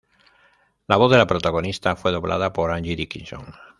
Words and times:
La 0.87 0.95
voz 0.95 1.11
de 1.11 1.17
la 1.19 1.27
protagonista 1.27 1.95
fue 1.95 2.11
doblada 2.11 2.51
por 2.53 2.71
Angie 2.71 2.95
Dickinson. 2.95 3.53